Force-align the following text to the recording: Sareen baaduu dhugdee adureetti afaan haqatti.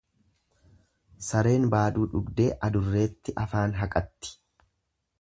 Sareen 1.25 1.69
baaduu 1.75 2.05
dhugdee 2.15 2.49
adureetti 2.71 3.39
afaan 3.47 3.81
haqatti. 3.85 4.37